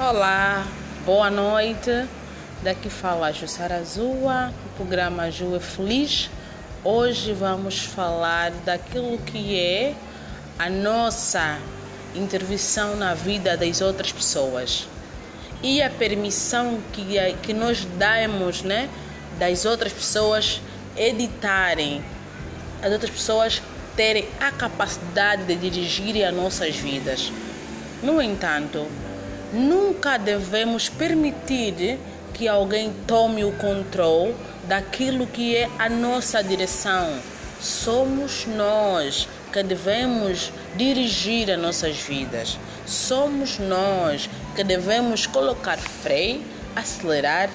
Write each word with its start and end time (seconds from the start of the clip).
Olá, 0.00 0.64
boa 1.04 1.28
noite. 1.28 1.90
Daqui 2.62 2.88
fala 2.88 3.32
Jussara 3.32 3.82
Zua, 3.82 4.54
o 4.64 4.76
programa 4.76 5.28
Ju 5.28 5.56
é 5.56 5.58
Feliz. 5.58 6.30
Hoje 6.84 7.32
vamos 7.32 7.80
falar 7.80 8.52
daquilo 8.64 9.18
que 9.18 9.58
é 9.58 9.96
a 10.56 10.70
nossa 10.70 11.58
intervenção 12.14 12.94
na 12.94 13.12
vida 13.12 13.56
das 13.56 13.80
outras 13.80 14.12
pessoas 14.12 14.86
e 15.64 15.82
a 15.82 15.90
permissão 15.90 16.78
que, 16.92 17.04
que 17.42 17.52
nós 17.52 17.84
damos 17.84 18.62
né, 18.62 18.88
das 19.36 19.64
outras 19.64 19.92
pessoas 19.92 20.60
editarem, 20.96 22.04
as 22.80 22.92
outras 22.92 23.10
pessoas 23.10 23.60
terem 23.96 24.28
a 24.38 24.52
capacidade 24.52 25.42
de 25.42 25.56
dirigir 25.56 26.24
as 26.24 26.32
nossas 26.32 26.76
vidas. 26.76 27.32
No 28.00 28.22
entanto, 28.22 28.86
Nunca 29.52 30.18
devemos 30.18 30.88
permitir 30.88 31.98
que 32.34 32.46
alguém 32.46 32.92
tome 33.06 33.44
o 33.44 33.52
controle 33.52 34.34
daquilo 34.64 35.26
que 35.26 35.56
é 35.56 35.70
a 35.78 35.88
nossa 35.88 36.42
direção. 36.42 37.18
Somos 37.58 38.46
nós 38.46 39.26
que 39.50 39.62
devemos 39.62 40.52
dirigir 40.76 41.50
as 41.50 41.58
nossas 41.58 41.96
vidas. 41.96 42.58
Somos 42.86 43.58
nós 43.58 44.28
que 44.54 44.62
devemos 44.62 45.26
colocar 45.26 45.78
freio, 45.78 46.42
acelerar 46.76 47.48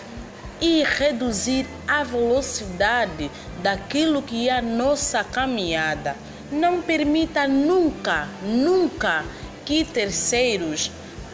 e 0.60 0.84
reduzir 0.84 1.68
a 1.88 2.04
velocidade 2.04 3.30
daquilo 3.62 4.22
que 4.22 4.50
é 4.50 4.58
a 4.58 4.62
nossa 4.62 5.24
caminhada. 5.24 6.16
Não 6.52 6.82
permita 6.82 7.48
nunca, 7.48 8.28
nunca 8.41 9.24
que 9.64 9.86
terceiros 9.86 10.91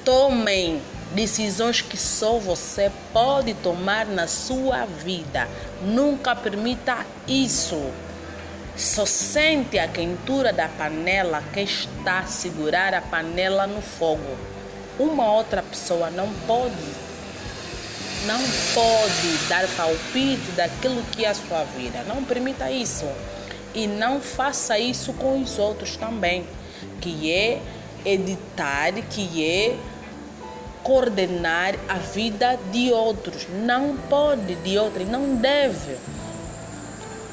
tomem 0.09 0.81
decisões 1.13 1.81
que 1.81 1.95
só 1.95 2.39
você 2.39 2.91
pode 3.13 3.53
tomar 3.53 4.07
na 4.07 4.27
sua 4.27 4.85
vida. 4.85 5.47
Nunca 5.83 6.35
permita 6.35 7.05
isso. 7.27 7.79
Só 8.75 9.05
sente 9.05 9.77
a 9.77 9.87
quentura 9.87 10.51
da 10.51 10.67
panela 10.67 11.43
que 11.53 11.59
está 11.59 12.21
a 12.21 12.25
segurar 12.25 12.95
a 12.95 13.01
panela 13.01 13.67
no 13.67 13.83
fogo. 13.83 14.35
Uma 14.97 15.31
outra 15.31 15.61
pessoa 15.61 16.09
não 16.09 16.27
pode, 16.47 16.73
não 18.25 18.39
pode 18.73 19.37
dar 19.47 19.67
palpite 19.77 20.51
daquilo 20.55 21.03
que 21.11 21.23
é 21.23 21.29
a 21.29 21.35
sua 21.35 21.65
vida. 21.65 22.03
Não 22.07 22.23
permita 22.23 22.71
isso. 22.71 23.05
E 23.75 23.85
não 23.85 24.19
faça 24.19 24.79
isso 24.79 25.13
com 25.13 25.39
os 25.39 25.59
outros 25.59 25.95
também, 25.95 26.47
que 26.99 27.31
é 27.31 27.61
editar, 28.03 28.91
que 29.11 29.45
é 29.45 29.77
coordenar 30.89 31.75
a 31.87 31.99
vida 31.99 32.57
de 32.71 32.91
outros. 32.91 33.45
Não 33.47 33.95
pode 34.09 34.55
de 34.55 34.75
outros, 34.79 35.07
não 35.07 35.35
deve. 35.35 35.95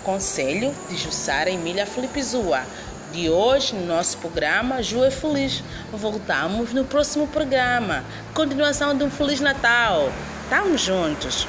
Conselho 0.04 0.74
de 0.90 0.96
Jussara 0.98 1.48
Emília 1.48 1.86
Felipe 1.86 2.22
Zua. 2.22 2.64
De 3.12 3.30
hoje, 3.30 3.74
no 3.74 3.86
nosso 3.86 4.18
programa 4.18 4.82
Ju 4.82 5.02
é 5.02 5.10
Feliz. 5.10 5.64
Voltamos 5.90 6.74
no 6.74 6.84
próximo 6.84 7.26
programa. 7.28 8.04
Continuação 8.34 8.94
de 8.94 9.04
um 9.04 9.10
Feliz 9.10 9.40
Natal. 9.40 10.12
Estamos 10.44 10.82
juntos. 10.82 11.48